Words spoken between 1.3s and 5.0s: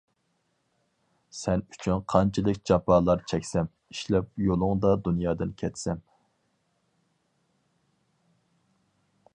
سەن ئۈچۈن قانچىلىك جاپالار چەكسەم، ئىشلەپ يولۇڭدا